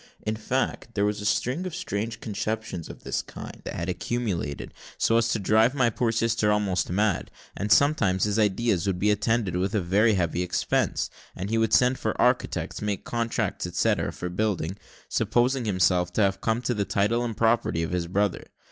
In 0.25 0.35
fact, 0.35 0.95
there 0.95 1.05
was 1.05 1.21
a 1.21 1.25
string 1.27 1.67
of 1.67 1.75
strange 1.75 2.21
conceptions 2.21 2.89
of 2.89 3.03
this 3.03 3.21
kind 3.21 3.61
that 3.65 3.75
had 3.75 3.87
accumulated, 3.87 4.73
so 4.97 5.17
as 5.17 5.27
to 5.27 5.37
drive 5.37 5.75
my 5.75 5.91
poor 5.91 6.11
sister 6.11 6.51
almost 6.51 6.89
mad: 6.89 7.29
and 7.55 7.71
sometimes 7.71 8.23
his 8.23 8.39
ideas 8.39 8.87
would 8.87 8.97
be 8.97 9.11
attended 9.11 9.55
with 9.57 9.75
a 9.75 9.79
very 9.79 10.15
heavy 10.15 10.41
expense, 10.41 11.11
as 11.35 11.51
he 11.51 11.57
would 11.59 11.71
send 11.71 11.99
for 11.99 12.19
architects, 12.19 12.81
make 12.81 13.03
contracts, 13.05 13.67
etcetera, 13.67 14.11
for 14.11 14.29
building, 14.29 14.75
supposing 15.07 15.65
himself 15.65 16.11
to 16.13 16.21
have 16.23 16.41
come 16.41 16.63
to 16.63 16.73
the 16.73 16.83
title 16.83 17.23
and 17.23 17.37
property 17.37 17.83
of 17.83 17.91
his 17.91 18.07
brother. 18.07 18.47